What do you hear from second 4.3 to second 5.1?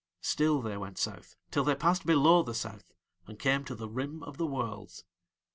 the Worlds.